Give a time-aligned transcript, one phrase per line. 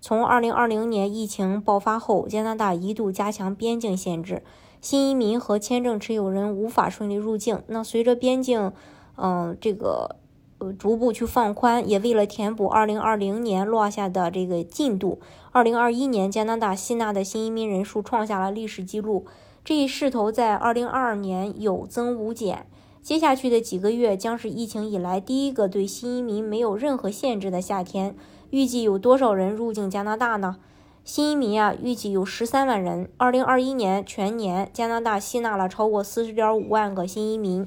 [0.00, 4.42] 从二零二零年疫情爆发后，加拿大一度加强边境限制，
[4.80, 7.62] 新移民和签证持有人无法顺利入境。
[7.66, 8.72] 那随着边境，
[9.16, 10.16] 嗯，这个
[10.58, 15.20] 呃逐步去放宽，也为了填补二零二零年落下的这个进度，
[15.52, 19.26] 二零二一年加拿大吸纳的新移民人数创下了历史记录。
[19.62, 22.66] 这一势头在二零二二年有增无减。
[23.02, 28.14] 接下去的几个月将是疫情以来第一个对新移民没有任何限制的夏天。
[28.50, 30.56] 预计有多少人入境加拿大呢？
[31.02, 33.08] 新移民啊，预计有十三万人。
[33.16, 37.66] 二零二一年全年，加拿大吸纳了超过四十点五万个新移民，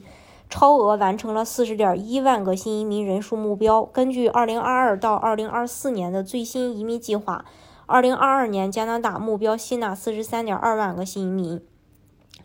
[0.49, 3.83] 超额完成了四十点一万个新移民人数目标。
[3.83, 7.43] 根据二零二二到二零二四年的最新移民计划，
[7.87, 11.61] 二零二二年加拿大目标吸纳四十三点二万个新移民。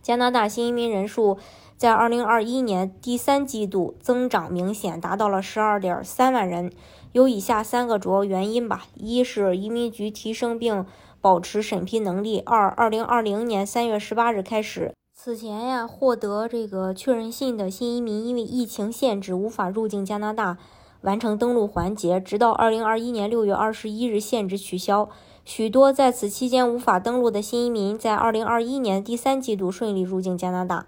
[0.02, 1.38] 加拿大新移民人数
[1.76, 6.72] 在二零二一年第三季度增长明显，达到了十二点三万人。
[7.12, 10.84] 有以下三个主要原因吧：一是移民局提升并
[11.20, 20.58] 保持审批能力；二，二零二零年三月十八日开始，此前呀获得这个确认信的新移民因为疫情限制无法入境加拿大
[21.00, 25.08] 完成登陆环节，直到二零二一年六月二十一日限制取消。
[25.48, 30.86] 许多在此期间无法登陆的新移民在二零二一年第三季度顺利入境加拿大。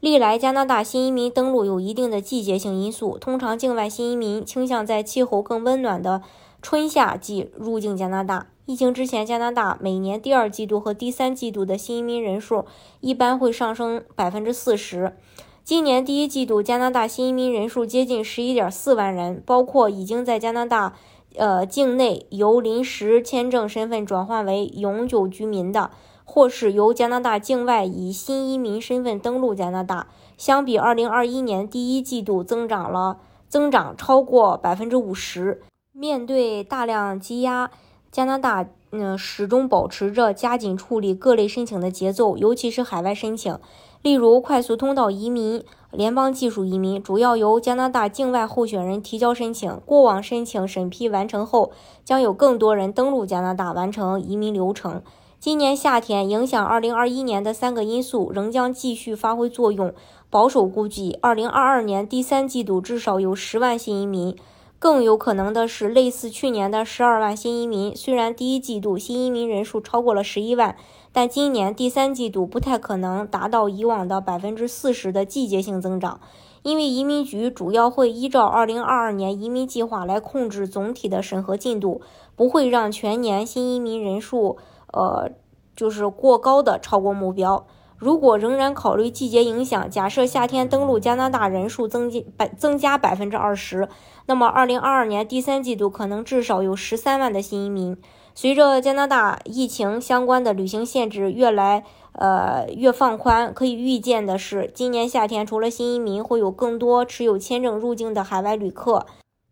[0.00, 6.22] 历来加拿大新移民登陆有一定的季节性因素，通常境外新移民倾向在气候更温暖的
[6.60, 8.48] 春夏季入境加拿大。
[8.66, 12.64] 疫情之前，加拿大每年第二季度和第三季度的新移民人数
[12.98, 15.16] 一般会上升百分之四十。
[15.62, 20.94] 今年第一季度，加拿大新移民人数接近十一点四万人，包括已经在加拿大
[21.36, 25.90] 呃境内由临时签证身份转换为永久居民的。
[26.32, 33.18] 或是由加拿大境外以新移民身份登陆加拿大，相比二零二一年第一季度增长了，
[33.48, 35.60] 增长超过百分之五十。
[35.92, 37.72] 面对大量积压，
[38.12, 43.58] 加拿大嗯始终保持着加紧处理各类申请的节奏，尤其是海外申请，
[44.02, 49.78] 例如快速通道移民、联邦技术移民，主要由加拿大境外候选人提交申请。
[49.84, 51.70] 过往申请审批完成后，
[52.02, 55.02] 将有更多人登陆加拿大完成移民流程。
[55.38, 59.92] 今年夏天影响2021年的三个因素仍将继续发挥作用。
[60.30, 64.34] 保守估计，2022年第三季度至少有十万新移民。
[64.80, 67.94] 更有可能的是，类似去年的十二万新移民。
[67.94, 70.74] 虽然第一季度新移民人数超过了十一万，
[71.12, 76.18] 但今年第三季度不太可能达到以往的百分之四十的季节性增长，
[76.62, 82.00] 因为移民局主要会依照2022年移民计划来控制总体的审核进度，
[82.34, 84.56] 不会让全年新移民人数。
[84.94, 85.30] 呃，
[85.76, 87.66] 就是过高的超过目标。
[88.00, 93.90] 如果仍然考虑季节影响，假设夏天登陆加拿大人数增加百增加百分之二十，
[94.24, 97.96] 那么二零二二年第三季度可能至少有十三万的新移民。
[98.34, 109.04] 随着加拿大疫情相关的旅行限制越来呃越放宽，可以预见的是，今年夏天除了新移民，会有更多持有签证入境的海外旅客。